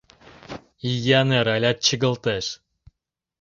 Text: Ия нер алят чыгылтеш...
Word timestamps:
Ия 0.91 1.21
нер 1.31 1.47
алят 1.55 1.77
чыгылтеш... 1.85 2.45